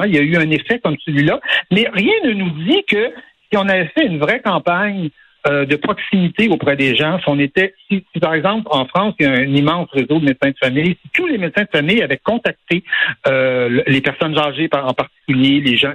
Il 0.07 0.15
y 0.15 0.19
a 0.19 0.23
eu 0.23 0.37
un 0.37 0.51
effet 0.51 0.81
comme 0.81 0.97
celui-là, 1.05 1.41
mais 1.71 1.87
rien 1.93 2.15
ne 2.25 2.33
nous 2.33 2.51
dit 2.65 2.85
que 2.89 3.13
si 3.51 3.57
on 3.57 3.69
avait 3.69 3.91
fait 3.97 4.07
une 4.07 4.19
vraie 4.19 4.41
campagne 4.41 5.11
euh, 5.49 5.65
de 5.65 5.77
proximité 5.77 6.49
auprès 6.49 6.77
des 6.77 6.97
gens. 6.97 7.19
Si 7.19 7.25
on 7.29 7.39
était, 7.39 7.75
si, 7.89 8.05
par 8.21 8.35
exemple 8.35 8.67
en 8.71 8.87
France 8.87 9.15
il 9.19 9.27
y 9.27 9.29
a 9.29 9.33
un 9.33 9.55
immense 9.55 9.89
réseau 9.93 10.19
de 10.19 10.25
médecins 10.25 10.51
de 10.51 10.57
famille, 10.61 10.97
si 11.03 11.11
tous 11.13 11.27
les 11.27 11.39
médecins 11.39 11.63
de 11.63 11.69
famille 11.71 12.03
avaient 12.03 12.21
contacté 12.23 12.83
euh, 13.27 13.83
les 13.87 14.01
personnes 14.01 14.39
âgées 14.39 14.69
en 14.73 14.95
particulier, 14.95 15.61
les 15.61 15.77
gens, 15.77 15.93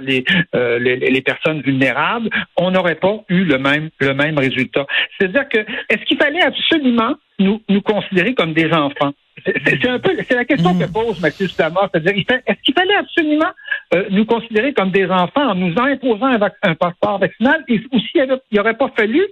euh, 0.54 0.78
les, 0.78 0.96
les, 0.96 1.20
personnes 1.20 1.60
vulnérables, 1.60 2.30
on 2.56 2.70
n'aurait 2.70 2.96
pas 2.96 3.24
eu 3.28 3.44
le 3.44 3.58
même 3.58 3.90
le 4.00 4.14
même 4.14 4.38
résultat. 4.38 4.86
C'est-à-dire 5.18 5.48
que 5.48 5.58
est-ce 5.88 6.04
qu'il 6.04 6.18
fallait 6.18 6.42
absolument 6.42 7.14
nous, 7.38 7.60
nous 7.68 7.82
considérer 7.82 8.34
comme 8.34 8.54
des 8.54 8.72
enfants? 8.72 9.12
C'est 9.44 9.88
un 9.88 9.98
peu, 9.98 10.10
c'est 10.28 10.34
la 10.34 10.44
question 10.44 10.78
que 10.78 10.84
mm. 10.84 10.92
pose 10.92 11.20
Mathieu 11.20 11.48
Stammer, 11.48 11.80
c'est-à-dire, 11.92 12.12
est-ce 12.46 12.62
qu'il 12.62 12.74
fallait 12.74 12.94
absolument 12.94 13.50
euh, 13.94 14.04
nous 14.10 14.24
considérer 14.24 14.72
comme 14.72 14.90
des 14.90 15.06
enfants 15.06 15.50
en 15.50 15.54
nous 15.54 15.74
imposant 15.78 16.38
un, 16.62 16.74
passeport 16.74 17.18
vaccinal, 17.18 17.64
et, 17.68 17.80
ou 17.92 17.98
s'il 17.98 18.38
n'aurait 18.52 18.76
pas 18.76 18.90
fallu 18.96 19.22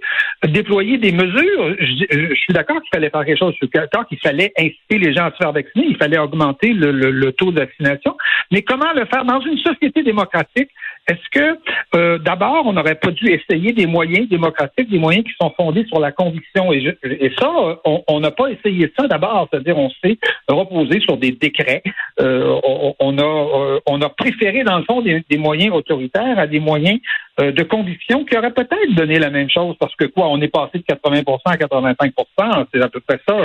déployer 0.47 0.97
des 0.97 1.11
mesures, 1.11 1.75
je, 1.79 2.35
suis 2.35 2.53
d'accord 2.53 2.81
qu'il 2.81 2.89
fallait 2.93 3.09
faire 3.09 3.25
quelque 3.25 3.39
chose, 3.39 3.53
je 3.53 3.65
suis 3.65 3.69
d'accord 3.73 4.07
qu'il 4.07 4.19
fallait 4.19 4.51
inciter 4.57 4.97
les 4.97 5.13
gens 5.13 5.25
à 5.25 5.31
se 5.31 5.37
faire 5.37 5.51
vacciner, 5.51 5.85
il 5.89 5.97
fallait 5.97 6.17
augmenter 6.17 6.73
le 6.73 7.31
taux 7.31 7.51
de 7.51 7.59
vaccination, 7.59 8.15
mais 8.51 8.61
comment 8.61 8.91
le 8.93 9.05
faire 9.05 9.25
dans 9.25 9.39
une 9.39 9.57
société 9.57 10.03
démocratique 10.03 10.69
est-ce 11.11 11.29
que 11.31 11.59
euh, 11.95 12.17
d'abord, 12.19 12.65
on 12.65 12.73
n'aurait 12.73 12.95
pas 12.95 13.11
dû 13.11 13.29
essayer 13.29 13.73
des 13.73 13.85
moyens 13.85 14.27
démocratiques, 14.29 14.89
des 14.89 14.99
moyens 14.99 15.25
qui 15.25 15.33
sont 15.39 15.51
fondés 15.57 15.85
sur 15.85 15.99
la 15.99 16.11
conviction? 16.11 16.71
Et, 16.71 17.31
ça, 17.37 17.49
on 17.85 18.19
n'a 18.19 18.31
pas 18.31 18.47
essayé 18.47 18.91
ça 18.97 19.07
d'abord, 19.07 19.47
c'est-à-dire 19.51 19.77
on 19.77 19.89
s'est 20.03 20.17
reposé 20.47 20.99
sur 21.01 21.17
des 21.17 21.31
décrets. 21.31 21.83
Euh, 22.19 22.59
on, 22.99 23.17
a 23.17 23.23
euh, 23.23 23.79
on 23.85 24.01
a 24.01 24.09
préféré 24.09 24.63
dans 24.63 24.77
le 24.77 24.83
fond 24.85 25.01
des, 25.01 25.23
moyens 25.37 25.73
autoritaires 25.73 26.37
à 26.39 26.47
des 26.47 26.59
moyens 26.59 26.99
de 27.39 27.63
conviction 27.63 28.23
qui 28.25 28.37
auraient 28.37 28.53
peut-être 28.53 28.93
donné 28.93 29.17
la 29.17 29.31
même 29.31 29.49
chose 29.49 29.75
parce 29.79 29.95
que 29.95 30.05
quoi, 30.05 30.27
on 30.27 30.39
est 30.41 30.49
passé 30.49 30.77
de 30.77 30.83
80% 30.83 31.39
à 31.45 31.55
85%, 31.55 32.65
c'est 32.71 32.81
à 32.81 32.89
peu 32.89 32.99
près 32.99 33.19
ça 33.27 33.35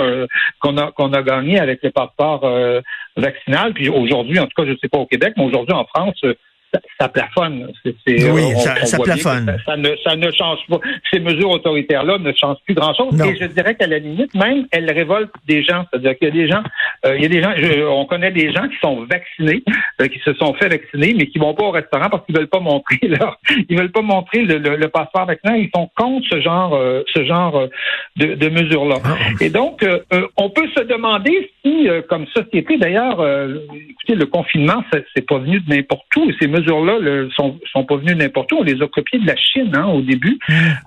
qu'on 0.59 0.77
a 0.77 0.91
qu'on 0.91 1.13
a 1.13 1.23
gagné 1.23 1.59
avec 1.59 1.81
le 1.81 1.89
passeport 1.89 2.47
vaccinal. 3.15 3.73
Puis 3.73 3.89
aujourd'hui, 3.89 4.39
en 4.39 4.43
tout 4.43 4.53
cas, 4.55 4.65
je 4.65 4.73
ne 4.73 4.77
sais 4.77 4.89
pas 4.89 4.99
au 4.99 5.07
Québec, 5.07 5.33
mais 5.37 5.45
aujourd'hui 5.45 5.73
en 5.73 5.85
France 5.85 6.21
ça, 6.99 7.09
plafonne. 7.09 7.71
oui, 7.85 8.55
ça, 8.57 8.97
plafonne. 8.99 9.57
Ça, 9.65 9.77
ne, 9.77 9.89
ça 10.03 10.15
ne 10.15 10.31
change 10.31 10.59
pas. 10.69 10.79
Ces 11.11 11.19
mesures 11.19 11.49
autoritaires-là 11.51 12.17
ne 12.17 12.31
changent 12.33 12.57
plus 12.65 12.75
grand-chose. 12.75 13.19
Et 13.21 13.37
je 13.39 13.45
dirais 13.45 13.75
qu'à 13.75 13.87
la 13.87 13.99
limite, 13.99 14.33
même, 14.35 14.65
elles 14.71 14.91
révoltent 14.91 15.31
des 15.47 15.63
gens. 15.63 15.85
C'est-à-dire 15.89 16.17
qu'il 16.17 16.27
y 16.27 16.31
a 16.31 16.33
des 16.33 16.47
gens, 16.47 16.63
euh, 17.05 17.15
il 17.15 17.23
y 17.23 17.25
a 17.25 17.29
des 17.29 17.41
gens, 17.41 17.53
on 17.89 18.05
connaît 18.05 18.31
des 18.31 18.51
gens 18.51 18.67
qui 18.67 18.77
sont 18.81 19.05
vaccinés, 19.09 19.63
euh, 20.01 20.07
qui 20.07 20.19
se 20.19 20.33
sont 20.33 20.53
fait 20.55 20.69
vacciner, 20.69 21.13
mais 21.13 21.27
qui 21.27 21.39
vont 21.39 21.53
pas 21.53 21.65
au 21.65 21.71
restaurant 21.71 22.09
parce 22.09 22.25
qu'ils 22.25 22.35
veulent 22.35 22.47
pas 22.47 22.59
montrer 22.59 22.99
leur, 23.07 23.39
ils 23.69 23.77
veulent 23.77 23.91
pas 23.91 24.01
montrer 24.01 24.43
le, 24.43 24.57
le, 24.57 24.87
passeport 24.89 25.25
vaccinal. 25.25 25.59
Ils 25.59 25.69
sont 25.73 25.89
contre 25.95 26.27
ce 26.29 26.41
genre, 26.41 26.75
euh, 26.75 27.03
ce 27.13 27.23
genre 27.25 27.67
de, 28.17 28.35
de 28.35 28.49
mesures-là. 28.49 28.97
Ah. 29.03 29.15
Et 29.41 29.49
donc, 29.49 29.85
on 30.37 30.49
peut 30.49 30.67
se 30.75 30.83
demander 30.83 31.51
si, 31.63 31.87
comme 32.09 32.25
société, 32.27 32.77
d'ailleurs, 32.77 33.25
écoutez, 33.89 34.15
le 34.15 34.25
confinement, 34.25 34.83
c'est 34.91 35.25
pas 35.25 35.37
venu 35.37 35.59
de 35.59 35.69
n'importe 35.69 36.05
où. 36.15 36.31
Mesures-là 36.59 36.99
ne 36.99 37.29
sont, 37.29 37.83
pas 37.85 37.95
venues 37.95 38.15
n'importe 38.15 38.51
où. 38.51 38.57
On 38.59 38.63
les 38.63 38.81
a 38.81 38.87
copiées 38.87 39.19
de 39.19 39.27
la 39.27 39.35
Chine 39.35 39.71
hein, 39.75 39.85
au 39.85 40.01
début. 40.01 40.37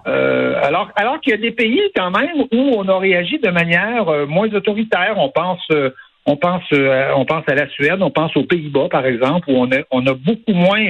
Euh, 0.07 0.55
alors 0.63 0.91
alors 0.97 1.21
qu'il 1.21 1.33
y 1.33 1.35
a 1.35 1.39
des 1.39 1.51
pays 1.51 1.81
quand 1.95 2.11
même 2.11 2.47
où 2.53 2.73
on 2.77 2.89
a 2.89 2.99
réagi 2.99 3.39
de 3.39 3.51
manière 3.51 4.09
euh, 4.09 4.27
moins 4.27 4.53
autoritaire. 4.53 5.15
On 5.17 5.31
pense 5.31 5.63
euh, 5.73 5.91
on 6.27 6.37
pense, 6.37 6.63
on 6.71 7.25
pense 7.25 7.45
à 7.49 7.55
la 7.55 7.67
Suède, 7.71 7.97
on 8.03 8.11
pense 8.11 8.37
aux 8.37 8.45
Pays-Bas, 8.45 8.89
par 8.91 9.07
exemple, 9.07 9.51
où 9.51 9.55
on 9.57 9.73
a, 9.73 9.79
on 9.91 10.07
a 10.07 10.13
beaucoup 10.13 10.53
moins 10.53 10.85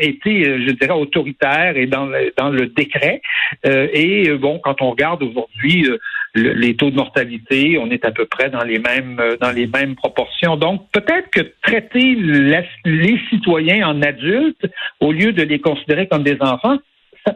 été, 0.00 0.44
je 0.44 0.72
dirais, 0.72 0.92
autoritaire 0.92 1.76
et 1.76 1.86
dans 1.86 2.06
le, 2.06 2.34
dans 2.36 2.50
le 2.50 2.66
décret. 2.66 3.22
et 3.64 4.28
bon, 4.32 4.58
quand 4.58 4.82
on 4.82 4.90
regarde 4.90 5.22
aujourd'hui 5.22 5.88
les 6.36 6.76
taux 6.76 6.90
de 6.90 6.96
mortalité, 6.96 7.78
on 7.78 7.90
est 7.90 8.04
à 8.04 8.12
peu 8.12 8.26
près 8.26 8.50
dans 8.50 8.62
les 8.62 8.78
mêmes 8.78 9.20
dans 9.40 9.52
les 9.52 9.66
mêmes 9.66 9.96
proportions. 9.96 10.56
Donc 10.56 10.82
peut-être 10.92 11.30
que 11.30 11.40
traiter 11.62 12.14
les 12.84 13.20
citoyens 13.30 13.88
en 13.88 14.02
adultes 14.02 14.66
au 15.00 15.12
lieu 15.12 15.32
de 15.32 15.42
les 15.42 15.58
considérer 15.58 16.06
comme 16.06 16.22
des 16.22 16.36
enfants, 16.40 16.78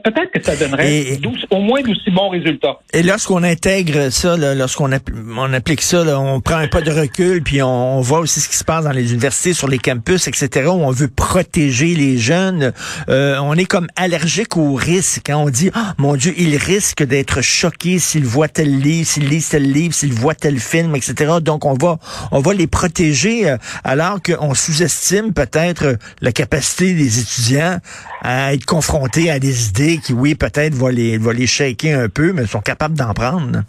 peut-être 0.04 0.30
que 0.32 0.42
ça 0.42 0.56
donnerait 0.56 1.18
au 1.50 1.60
moins 1.60 1.82
d'aussi 1.82 2.10
bons 2.10 2.28
résultats. 2.28 2.78
Et 2.92 3.02
lorsqu'on 3.02 3.42
intègre 3.42 4.10
ça, 4.10 4.36
lorsqu'on 4.54 4.90
on 5.36 5.52
applique 5.52 5.82
ça, 5.82 6.02
on 6.18 6.40
prend 6.40 6.56
un 6.56 6.68
pas 6.68 6.80
de 6.80 6.90
recul, 6.90 7.42
puis 7.42 7.62
on, 7.62 8.00
voit 8.00 8.20
aussi 8.20 8.40
ce 8.40 8.48
qui 8.48 8.56
se 8.56 8.64
passe 8.64 8.84
dans 8.84 8.92
les 8.92 9.12
universités, 9.12 9.52
sur 9.52 9.68
les 9.68 9.78
campus, 9.78 10.28
etc., 10.28 10.68
où 10.68 10.70
on 10.70 10.90
veut 10.90 11.08
protéger 11.08 11.94
les 11.94 12.18
jeunes. 12.18 12.72
Euh, 13.08 13.38
on 13.42 13.54
est 13.54 13.64
comme 13.64 13.88
allergique 13.96 14.56
au 14.56 14.74
risque. 14.74 15.22
Quand 15.26 15.40
hein. 15.40 15.44
on 15.46 15.50
dit, 15.50 15.70
oh, 15.74 15.78
mon 15.98 16.16
Dieu, 16.16 16.34
il 16.36 16.56
risque 16.56 17.02
d'être 17.02 17.42
choqué 17.42 17.98
s'il 17.98 18.24
voit 18.24 18.48
tel 18.48 18.78
livre, 18.78 19.06
s'il 19.06 19.28
lit 19.28 19.44
tel 19.48 19.70
livre, 19.70 19.94
s'il 19.94 20.12
voit 20.12 20.34
tel 20.34 20.58
film, 20.58 20.94
etc. 20.96 21.34
Donc, 21.40 21.64
on 21.64 21.74
va, 21.74 21.98
on 22.30 22.40
va 22.40 22.54
les 22.54 22.66
protéger 22.66 23.50
euh, 23.50 23.56
alors 23.84 24.20
qu'on 24.22 24.54
sous-estime 24.54 25.32
peut-être 25.32 25.96
la 26.20 26.32
capacité 26.32 26.94
des 26.94 27.20
étudiants 27.20 27.78
à 28.22 28.54
être 28.54 28.64
confrontés 28.64 29.30
à 29.30 29.38
des 29.38 29.68
idées 29.68 29.98
qui, 29.98 30.12
oui, 30.12 30.34
peut-être 30.34 30.74
vont 30.74 30.88
les, 30.88 31.18
vont 31.18 31.30
les 31.30 31.46
shaker 31.46 31.98
un 31.98 32.08
peu, 32.08 32.32
mais 32.32 32.46
sont 32.46 32.60
capables 32.60 32.96
d'en 32.96 33.14
prendre. 33.14 33.62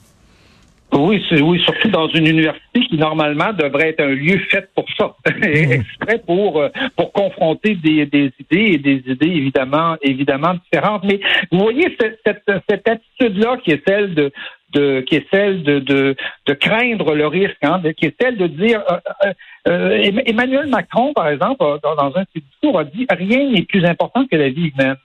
Oui, 0.93 1.24
oui, 1.31 1.62
surtout 1.63 1.88
dans 1.88 2.10
une 2.10 2.27
université 2.27 2.81
qui 2.89 2.98
normalement 2.98 3.53
devrait 3.53 3.89
être 3.89 4.01
un 4.01 4.10
lieu 4.10 4.38
fait 4.50 4.70
pour 4.75 4.86
ça, 4.98 5.15
mm. 5.29 5.72
exprès 5.72 6.22
pour 6.25 6.60
euh, 6.60 6.67
pour 6.98 7.13
confronter 7.13 7.75
des, 7.75 8.05
des 8.05 8.34
idées 8.39 8.74
et 8.74 8.77
des 8.77 9.01
idées 9.08 9.27
évidemment 9.27 9.96
évidemment 10.01 10.55
différentes. 10.55 11.05
Mais 11.05 11.22
vous 11.50 11.60
voyez 11.60 11.96
cette 11.98 12.20
cette, 12.25 12.43
cette 12.70 12.89
attitude 12.89 13.38
là 13.38 13.55
qui 13.63 13.72
est 13.72 13.81
celle 13.88 14.15
de 14.15 14.34
de 14.73 15.01
qui 15.01 15.15
est 15.15 15.27
celle 15.31 15.63
de 15.63 15.79
de, 15.79 16.15
de 16.45 16.53
craindre 16.53 17.13
le 17.13 17.27
risque, 17.27 17.57
hein, 17.61 17.81
qui 17.97 18.05
est 18.05 18.15
celle 18.21 18.37
de 18.37 18.47
dire 18.47 18.81
euh, 18.89 19.33
euh, 19.67 20.21
Emmanuel 20.25 20.67
Macron 20.67 21.13
par 21.13 21.27
exemple 21.27 21.63
dans, 21.83 22.15
un 22.15 22.21
de 22.21 22.27
ses 22.35 22.41
discours 22.41 22.79
a 22.79 22.83
dit 22.83 23.05
rien 23.09 23.49
n'est 23.49 23.63
plus 23.63 23.85
important 23.85 24.25
que 24.25 24.35
la 24.35 24.49
vie 24.49 24.71
humaine. 24.75 24.97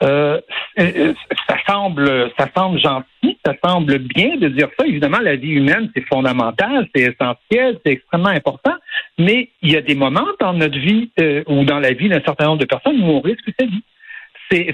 Euh, 0.00 0.40
ça 1.48 1.56
semble, 1.66 2.30
ça 2.38 2.48
semble 2.56 2.78
gentil, 2.78 3.36
ça 3.44 3.54
semble 3.64 3.98
bien 3.98 4.36
de 4.36 4.48
dire 4.48 4.68
ça. 4.78 4.86
Évidemment, 4.86 5.18
la 5.18 5.34
vie 5.34 5.50
humaine, 5.50 5.90
c'est 5.94 6.06
fondamental, 6.06 6.86
c'est 6.94 7.02
essentiel, 7.02 7.80
c'est 7.84 7.92
extrêmement 7.92 8.28
important. 8.28 8.74
Mais 9.18 9.50
il 9.62 9.72
y 9.72 9.76
a 9.76 9.80
des 9.80 9.96
moments 9.96 10.28
dans 10.38 10.52
notre 10.52 10.78
vie 10.78 11.10
euh, 11.20 11.42
ou 11.48 11.64
dans 11.64 11.80
la 11.80 11.92
vie 11.92 12.08
d'un 12.08 12.22
certain 12.22 12.46
nombre 12.46 12.60
de 12.60 12.66
personnes 12.66 13.00
où 13.00 13.06
on 13.06 13.20
risque 13.20 13.50
sa 13.58 13.66
vie. 13.66 13.82
Euh, 14.52 14.72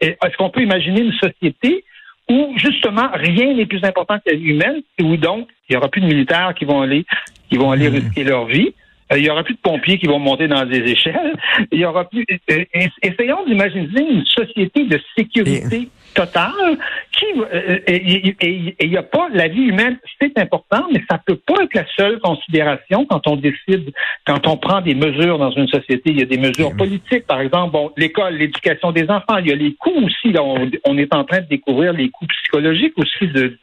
est-ce 0.00 0.36
qu'on 0.36 0.50
peut 0.50 0.62
imaginer 0.62 1.00
une 1.00 1.12
société 1.14 1.84
où 2.30 2.52
justement 2.56 3.08
rien 3.12 3.54
n'est 3.54 3.66
plus 3.66 3.84
important 3.84 4.18
que 4.18 4.30
la 4.30 4.36
vie 4.36 4.50
humaine, 4.50 4.82
et 4.98 5.02
où 5.02 5.16
donc 5.16 5.48
il 5.68 5.72
n'y 5.72 5.76
aura 5.76 5.88
plus 5.88 6.00
de 6.00 6.06
militaires 6.06 6.54
qui 6.54 6.64
vont 6.64 6.80
aller, 6.82 7.04
qui 7.48 7.56
vont 7.56 7.70
aller 7.70 7.88
mmh. 7.88 7.94
risquer 7.94 8.24
leur 8.24 8.46
vie. 8.46 8.74
Euh, 9.14 9.18
il 9.18 9.24
y 9.24 9.30
aura 9.30 9.44
plus 9.44 9.54
de 9.54 9.60
pompiers 9.60 9.98
qui 9.98 10.06
vont 10.06 10.18
monter 10.18 10.48
dans 10.48 10.64
des 10.64 10.78
échelles. 10.78 11.34
Il 11.72 11.78
y 11.78 11.84
aura 11.84 12.08
plus. 12.08 12.26
Euh, 12.50 12.64
essayons 13.02 13.44
d'imaginer 13.46 14.10
une 14.10 14.24
société 14.24 14.84
de 14.84 15.00
sécurité 15.16 15.88
totale 16.14 16.78
qui 17.12 17.26
euh, 17.40 17.78
et 17.86 18.74
il 18.80 18.90
n'y 18.90 18.96
a 18.96 19.02
pas 19.02 19.28
la 19.32 19.48
vie 19.48 19.62
humaine, 19.62 19.98
c'est 20.20 20.38
important, 20.38 20.84
mais 20.92 21.02
ça 21.10 21.20
peut 21.24 21.36
pas 21.36 21.64
être 21.64 21.74
la 21.74 21.84
seule 21.96 22.20
considération 22.20 23.04
quand 23.06 23.26
on 23.26 23.36
décide, 23.36 23.92
quand 24.26 24.46
on 24.46 24.56
prend 24.56 24.80
des 24.80 24.94
mesures 24.94 25.38
dans 25.38 25.50
une 25.50 25.66
société. 25.68 26.10
Il 26.10 26.20
y 26.20 26.22
a 26.22 26.26
des 26.26 26.38
mesures 26.38 26.74
politiques, 26.76 27.26
par 27.26 27.40
exemple, 27.40 27.72
bon, 27.72 27.92
l'école, 27.96 28.34
l'éducation 28.34 28.92
des 28.92 29.08
enfants. 29.10 29.38
Il 29.38 29.48
y 29.48 29.52
a 29.52 29.56
les 29.56 29.74
coûts 29.74 30.04
aussi. 30.04 30.32
Là, 30.32 30.42
on, 30.42 30.98
est 30.98 31.14
en 31.14 31.24
train 31.24 31.40
de 31.40 31.46
découvrir 31.46 31.92
les 31.92 32.08
coûts 32.10 32.26
psychologiques 32.26 32.94
aussi 32.96 33.26
de, 33.28 33.58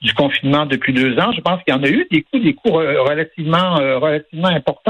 du 0.00 0.14
confinement 0.14 0.66
depuis 0.66 0.92
deux 0.92 1.18
ans. 1.18 1.32
Je 1.32 1.40
pense 1.40 1.62
qu'il 1.62 1.74
y 1.74 1.76
en 1.76 1.82
a 1.82 1.88
eu 1.88 2.06
des 2.10 2.22
coûts, 2.22 2.38
des 2.38 2.54
coûts 2.54 2.72
relativement 2.72 3.74
relativement 3.76 4.48
importants. 4.48 4.89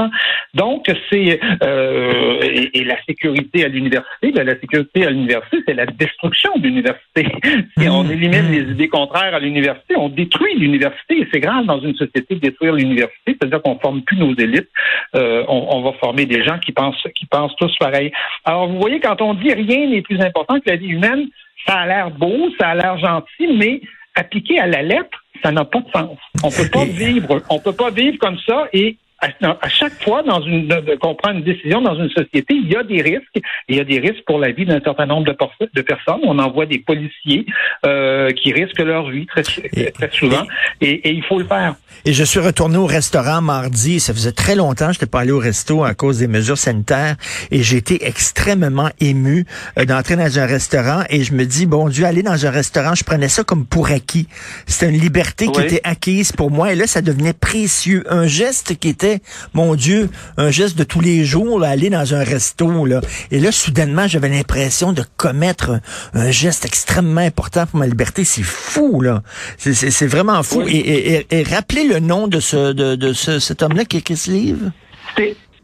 Donc 0.53 0.85
c'est 1.09 1.39
euh, 1.63 2.39
et, 2.41 2.83
la 2.83 3.01
sécurité 3.03 3.65
à 3.65 3.67
l'université, 3.67 4.31
ben, 4.31 4.45
la 4.45 4.59
sécurité 4.59 5.05
à 5.05 5.09
l'université, 5.09 5.57
c'est 5.67 5.73
la 5.73 5.85
destruction 5.85 6.51
de 6.57 6.63
l'université 6.63 7.27
si 7.77 7.87
on 7.89 8.03
mmh. 8.03 8.11
élimine 8.11 8.47
mmh. 8.49 8.51
les 8.51 8.71
idées 8.71 8.89
contraires 8.89 9.35
à 9.35 9.39
l'université, 9.39 9.95
on 9.97 10.09
détruit 10.09 10.55
l'université. 10.55 11.19
Et 11.19 11.27
c'est 11.31 11.39
grave 11.39 11.65
dans 11.65 11.79
une 11.79 11.95
société 11.95 12.35
de 12.35 12.39
détruire 12.39 12.73
l'université, 12.73 13.37
c'est-à-dire 13.39 13.61
qu'on 13.61 13.79
forme 13.79 14.01
plus 14.01 14.17
nos 14.17 14.35
élites. 14.35 14.69
Euh, 15.15 15.43
on, 15.47 15.81
va 15.81 15.93
former 15.93 16.25
des 16.25 16.43
gens 16.43 16.59
qui 16.59 16.71
pensent, 16.71 17.07
qui 17.15 17.25
pensent 17.25 17.55
tous 17.57 17.75
pareil. 17.79 18.11
Alors, 18.45 18.67
vous 18.67 18.79
voyez, 18.79 18.99
quand 18.99 19.21
on 19.21 19.33
dit 19.33 19.53
rien 19.53 19.87
n'est 19.87 20.01
plus 20.01 20.21
important 20.21 20.59
que 20.59 20.69
la 20.69 20.75
vie 20.75 20.89
humaine, 20.89 21.27
ça 21.65 21.79
a 21.79 21.87
l'air 21.87 22.11
beau, 22.11 22.49
ça 22.59 22.69
a 22.69 22.75
l'air 22.75 22.97
gentil, 22.97 23.47
mais 23.55 23.81
appliqué 24.15 24.59
à 24.59 24.67
la 24.67 24.81
lettre, 24.81 25.23
ça 25.43 25.51
n'a 25.51 25.65
pas 25.65 25.79
de 25.79 25.91
sens. 25.91 26.17
On 26.43 26.49
peut 26.49 26.69
pas 26.71 26.85
vivre, 26.85 27.41
on 27.49 27.59
peut 27.59 27.73
pas 27.73 27.89
vivre 27.89 28.17
comme 28.19 28.37
ça 28.47 28.67
et 28.73 28.97
à, 29.21 29.69
chaque 29.69 30.01
fois 30.03 30.23
dans 30.23 30.41
une 30.41 30.67
qu'on 30.99 31.15
prend 31.15 31.31
une 31.31 31.43
décision 31.43 31.81
dans 31.81 31.95
une 31.95 32.09
société, 32.09 32.55
il 32.55 32.69
y 32.69 32.75
a 32.75 32.83
des 32.83 33.01
risques. 33.01 33.39
Il 33.69 33.75
y 33.75 33.79
a 33.79 33.83
des 33.83 33.99
risques 33.99 34.23
pour 34.25 34.39
la 34.39 34.51
vie 34.51 34.65
d'un 34.65 34.81
certain 34.81 35.05
nombre 35.05 35.25
de, 35.25 35.37
de, 35.73 35.81
personnes. 35.81 36.21
On 36.23 36.39
envoie 36.39 36.65
des 36.65 36.79
policiers 36.79 37.45
euh, 37.85 38.31
qui 38.31 38.51
risquent 38.51 38.79
leur 38.79 39.09
vie 39.09 39.27
très, 39.27 39.43
très 39.43 40.11
souvent, 40.11 40.45
et, 40.81 40.91
et, 41.07 41.11
il 41.11 41.23
faut 41.23 41.39
le 41.39 41.45
faire. 41.45 41.75
Et 42.05 42.13
je 42.13 42.23
suis 42.23 42.39
retourné 42.39 42.77
au 42.77 42.85
restaurant 42.85 43.41
mardi. 43.41 43.99
Ça 43.99 44.13
faisait 44.13 44.31
très 44.31 44.55
longtemps 44.55 44.87
que 44.87 44.93
je 44.93 44.97
n'étais 44.97 45.11
pas 45.11 45.21
allé 45.21 45.31
au 45.31 45.39
resto 45.39 45.83
à 45.83 45.93
cause 45.93 46.19
des 46.19 46.27
mesures 46.27 46.57
sanitaires, 46.57 47.15
et 47.51 47.61
j'ai 47.61 47.77
été 47.77 48.05
extrêmement 48.05 48.89
ému 48.99 49.45
euh, 49.77 49.85
d'entrer 49.85 50.15
dans 50.15 50.39
un 50.39 50.45
restaurant. 50.45 51.03
Et 51.09 51.23
je 51.23 51.33
me 51.33 51.45
dis, 51.45 51.67
bon 51.67 51.89
Dieu, 51.89 52.05
aller 52.05 52.23
dans 52.23 52.45
un 52.45 52.51
restaurant, 52.51 52.95
je 52.95 53.03
prenais 53.03 53.29
ça 53.29 53.43
comme 53.43 53.65
pour 53.65 53.91
acquis. 53.91 54.27
C'était 54.65 54.91
une 54.91 54.99
liberté 54.99 55.47
qui 55.47 55.61
était 55.61 55.81
acquise 55.83 56.31
pour 56.31 56.49
moi, 56.49 56.73
et 56.73 56.75
là, 56.75 56.87
ça 56.87 57.01
devenait 57.01 57.33
précieux. 57.33 58.03
Un 58.09 58.25
geste 58.25 58.79
qui 58.79 58.89
était 58.89 59.10
mon 59.53 59.75
Dieu, 59.75 60.09
un 60.37 60.51
geste 60.51 60.77
de 60.77 60.83
tous 60.83 61.01
les 61.01 61.25
jours, 61.25 61.63
aller 61.63 61.89
dans 61.89 62.13
un 62.13 62.23
resto. 62.23 62.85
Là. 62.85 63.01
Et 63.31 63.39
là, 63.39 63.51
soudainement, 63.51 64.07
j'avais 64.07 64.29
l'impression 64.29 64.93
de 64.93 65.03
commettre 65.17 65.79
un, 66.13 66.31
geste 66.31 66.65
extrêmement 66.65 67.21
important 67.21 67.65
pour 67.65 67.79
ma 67.79 67.87
liberté. 67.87 68.23
C'est 68.23 68.43
fou, 68.43 69.01
là. 69.01 69.23
C'est 69.57 70.07
vraiment 70.07 70.43
fou. 70.43 70.63
Et, 70.67 71.25
rappelez 71.49 71.83
le 71.83 71.99
nom 71.99 72.27
de 72.27 72.39
ce 72.39 72.71
de, 72.73 73.13
cet 73.13 73.63
homme-là 73.63 73.85
qui 73.85 73.97
a 73.97 73.99
écrit 73.99 74.17
ce 74.17 74.31
livre. 74.31 74.71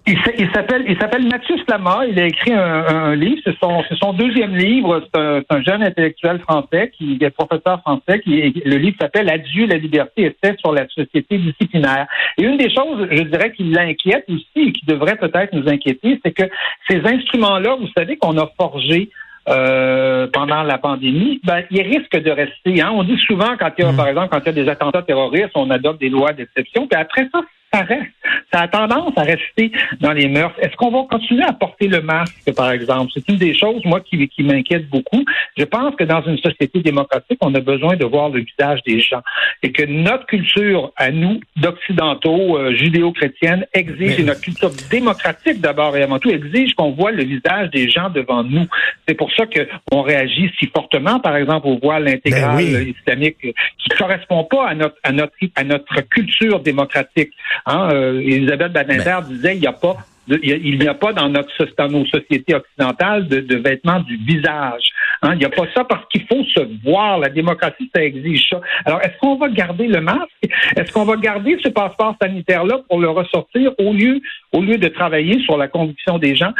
Il 0.08 0.50
s'appelle 0.54 0.86
il 0.88 0.98
s'appelle 0.98 1.28
Mathieu 1.28 1.58
Slama. 1.66 2.06
Il 2.08 2.18
a 2.18 2.28
écrit 2.28 2.54
un, 2.54 3.14
livre. 3.14 3.42
C'est 3.44 3.58
son, 3.60 3.84
son 4.02 4.14
deuxième 4.14 4.56
livre. 4.56 5.04
C'est 5.14 5.46
un, 5.50 5.62
jeune 5.64 5.84
intellectuel 5.84 6.40
français 6.40 6.92
qui 6.98 7.18
est 7.20 7.30
professeur 7.30 7.82
français. 7.82 8.22
Qui 8.22 8.54
le 8.66 8.78
livre 8.78 8.96
s'appelle 9.02 9.30
Adieu 9.30 9.68
la 9.68 9.76
liberté 9.76 10.24
essai 10.24 10.56
sur 10.60 10.72
la 10.72 10.88
société 10.88 11.38
disciplinaire. 11.38 12.08
Et 12.38 12.44
une 12.44 12.58
des 12.58 12.74
choses, 12.74 13.08
je 13.12 13.24
dirais, 13.24 13.52
qui 13.52 13.64
l'inquiète 13.64 14.24
aussi 14.30 14.70
et 14.70 14.72
qui 14.72 14.86
devrait 14.86 15.18
peut-être 15.18 15.54
nous 15.54 15.68
inquiéter, 15.68 16.20
c'est 16.24 16.32
que 16.32 16.50
ces 16.90 17.02
instruments-là, 17.06 17.76
vous 17.76 17.90
savez 17.98 18.16
qu'on 18.16 18.38
a 18.38 18.50
forgés 18.58 19.10
euh, 19.50 20.28
pendant 20.32 20.64
la 20.64 20.78
pandémie, 20.78 21.40
ben, 21.44 21.64
ils 21.72 21.82
risquent 21.82 22.22
de 22.22 22.32
rester. 22.32 22.82
Hein. 22.82 22.92
On 22.94 23.04
dit 23.04 23.18
souvent, 23.26 23.56
quand 23.58 23.72
il 23.78 23.84
y 23.84 23.88
a, 23.88 23.92
mm. 23.92 23.98
par 23.98 24.08
exemple, 24.08 24.28
quand 24.30 24.40
il 24.40 24.46
y 24.46 24.50
a 24.50 24.64
des 24.64 24.70
attentats 24.70 25.02
terroristes, 25.02 25.52
on 25.56 25.70
adopte 25.70 26.00
des 26.00 26.10
lois 26.10 26.34
d'exception, 26.34 26.88
puis 26.88 27.00
après 27.00 27.30
ça, 27.34 27.42
ça 27.74 27.82
reste. 27.82 28.12
Ça 28.54 28.62
a 28.62 28.68
tendance 28.68 29.12
à 29.18 29.24
rester 29.24 29.72
dans 30.00 30.14
les 30.14 30.28
mœurs. 30.28 30.54
Est-ce 30.60 30.76
qu'on 30.78 30.92
va 30.92 31.06
continuer 31.10 31.44
à 31.44 31.54
porter 31.54 31.88
le 31.88 32.02
masque, 32.02 32.54
par 32.56 32.72
exemple? 32.72 33.12
C'est 33.14 33.28
une 33.28 33.38
des 33.38 33.54
choses, 33.54 33.82
moi, 33.86 34.00
qui, 34.02 34.28
qui 34.30 34.44
m'inquiète 34.44 34.90
beaucoup. 34.90 35.24
Je 35.58 35.64
pense 35.64 35.96
que 35.96 36.04
dans 36.04 36.22
une 36.24 36.38
société 36.38 36.82
démocratique, 36.82 37.38
on 37.42 37.54
a 37.56 37.60
besoin 37.60 37.96
de 37.96 38.06
voir 38.06 38.30
le 38.30 38.42
visage 38.42 38.82
des 38.86 39.02
gens 39.02 39.22
et 39.64 39.72
que 39.72 39.84
notre 39.84 40.26
culture, 40.26 40.92
à 40.96 41.12
nous, 41.12 41.40
d'occidentaux, 41.58 42.58
euh, 42.58 42.74
judéo-chrétiennes, 42.76 43.66
exige, 43.74 44.20
et 44.20 44.24
notre 44.24 44.42
culture 44.42 44.72
démocratique 44.90 45.60
d'abord 45.60 45.96
et 45.98 46.04
avant 46.04 46.20
tout, 46.20 46.30
exige 46.30 46.74
qu'on 46.76 46.92
voit 46.92 47.12
le 47.12 47.24
visage 47.24 47.70
des 47.72 47.90
gens 47.90 48.10
devant 48.10 48.44
nous. 48.44 48.68
C'est 49.08 49.16
pour 49.16 49.32
ça 49.34 49.44
qu'on 49.46 50.02
réagit 50.02 50.52
si 50.60 50.68
fortement, 50.68 51.20
par 51.20 51.36
exemple, 51.36 51.68
au 51.68 51.80
voile 51.80 52.08
intégral 52.08 52.58
ben 52.58 52.88
islamique 52.88 53.38
qui 53.42 53.90
correspond 53.98 54.44
pas 54.46 54.70
à 54.70 54.76
notre, 54.76 54.96
à 55.04 55.12
notre, 55.12 55.34
à 55.56 55.64
notre 55.64 56.02
culture 56.10 56.60
démocratique. 56.60 57.32
Hein, 57.66 57.90
euh, 57.92 58.20
Elisabeth 58.20 58.72
Badinter 58.72 59.20
disait 59.28 59.56
il 59.56 59.62
n'y 59.62 59.68
a 59.68 59.74
pas 59.74 59.98
il 60.30 60.78
n'y 60.78 60.88
a 60.88 60.94
pas 60.94 61.14
dans 61.14 61.30
notre 61.30 61.50
dans 61.78 61.88
nos 61.88 62.06
sociétés 62.06 62.54
occidentales 62.56 63.28
de, 63.28 63.56
vêtements 63.56 64.02
du 64.02 64.18
visage. 64.18 64.84
Hein? 65.22 65.34
Il 65.34 65.40
n'y 65.40 65.46
a 65.46 65.50
pas 65.50 65.66
ça 65.74 65.84
parce 65.84 66.06
qu'il 66.10 66.26
faut 66.28 66.44
se 66.44 66.62
voir. 66.84 67.20
La 67.20 67.30
démocratie, 67.30 67.90
ça 67.94 68.04
exige 68.04 68.50
ça. 68.50 68.62
Alors, 68.86 69.02
est-ce 69.02 69.18
qu'on 69.20 69.36
va 69.36 69.50
garder 69.50 69.88
le 69.88 70.02
masque? 70.02 70.28
Est-ce 70.76 70.92
qu'on 70.92 71.06
va 71.06 71.16
garder 71.18 71.58
ce 71.64 71.70
passeport 71.70 72.16
sanitaire-là 72.22 72.80
pour 72.90 73.00
le 73.00 73.10
ressortir 73.10 73.72
au 73.80 73.94
lieu, 73.94 74.20
au 74.52 74.62
lieu 74.62 74.78
de 74.78 74.88
travailler 74.88 75.40
sur 75.44 75.58
la 75.58 75.68
conviction 75.68 76.18
des 76.18 76.36
gens? 76.36 76.54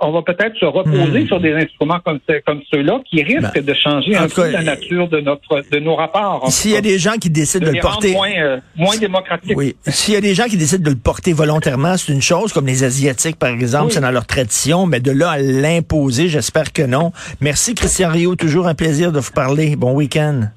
on 0.00 0.12
va 0.12 0.22
peut-être 0.22 0.56
se 0.58 0.64
reposer 0.64 1.20
hmm. 1.20 1.26
sur 1.26 1.40
des 1.40 1.52
instruments 1.52 2.00
comme, 2.04 2.18
comme 2.46 2.60
ceux-là 2.72 3.00
qui 3.08 3.22
risquent 3.22 3.54
ben, 3.54 3.64
de 3.64 3.74
changer 3.74 4.16
un 4.16 4.28
peu 4.28 4.50
la 4.50 4.62
nature 4.62 5.08
de 5.08 5.20
notre 5.20 5.62
de 5.70 5.78
nos 5.78 5.94
rapports. 5.94 6.50
S'il 6.50 6.72
y 6.72 6.76
a 6.76 6.80
des 6.80 6.98
gens 6.98 7.14
qui 7.20 7.30
décident 7.30 7.66
de, 7.66 7.72
le 7.72 7.80
porter 7.80 8.12
moins, 8.12 8.30
euh, 8.38 8.58
moins 8.76 8.96
démocratique. 8.96 9.56
Oui. 9.56 9.76
S'il 9.86 10.14
y 10.14 10.16
a 10.16 10.20
des 10.20 10.34
gens 10.34 10.44
qui 10.44 10.56
décident 10.56 10.82
de 10.82 10.90
le 10.90 10.96
porter 10.96 11.32
volontairement, 11.32 11.96
c'est 11.96 12.12
une 12.12 12.22
chose, 12.22 12.52
comme 12.52 12.66
les 12.66 12.84
Asiatiques 12.84 13.38
par 13.38 13.50
exemple, 13.50 13.92
c'est 13.92 14.00
dans 14.00 14.10
leur 14.10 14.26
tradition, 14.26 14.86
mais 14.86 15.00
de 15.00 15.10
là 15.10 15.30
à 15.30 15.38
l'imposer, 15.38 16.28
j'espère 16.28 16.72
que 16.72 16.82
non. 16.82 17.12
Merci 17.40 17.74
Christian 17.88 18.10
Rio, 18.10 18.36
toujours 18.36 18.68
un 18.68 18.74
plaisir 18.74 19.12
de 19.12 19.18
vous 19.18 19.30
parler. 19.30 19.74
Bon 19.74 19.94
week-end. 19.94 20.50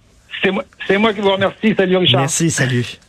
C'est 0.43 0.51
moi, 0.51 0.65
moi 0.99 1.13
qui 1.13 1.21
vous 1.21 1.31
remercie. 1.31 1.73
Salut 1.77 1.95
Richard. 1.95 2.19
Merci, 2.19 2.51
salut. 2.51 2.99